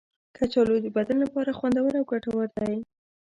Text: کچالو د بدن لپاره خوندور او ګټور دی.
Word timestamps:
کچالو 0.37 0.75
د 0.85 0.87
بدن 0.97 1.17
لپاره 1.25 1.57
خوندور 1.57 1.91
او 1.99 2.03
ګټور 2.11 2.47
دی. 2.57 2.75